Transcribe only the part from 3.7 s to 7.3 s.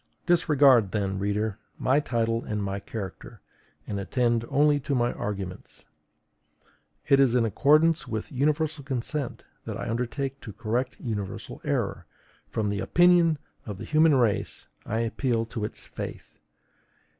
and attend only to my arguments. It